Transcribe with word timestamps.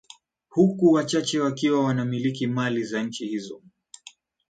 Huku 0.49 0.91
wachache 0.91 1.39
wakiwa 1.39 1.83
wanamiliki 1.83 2.47
mali 2.47 2.83
za 2.83 3.03
nchi 3.03 3.27
hizo 3.27 3.61